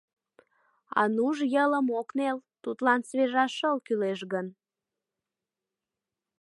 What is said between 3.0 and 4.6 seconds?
свежа шыл кӱлеш гын?